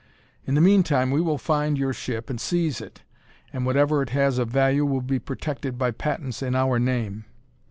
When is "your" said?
1.77-1.93